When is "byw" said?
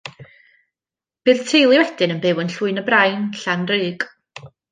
2.25-2.41